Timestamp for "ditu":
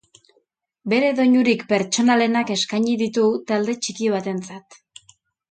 3.03-3.27